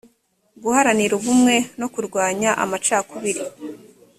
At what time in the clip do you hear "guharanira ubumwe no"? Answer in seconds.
0.63-1.87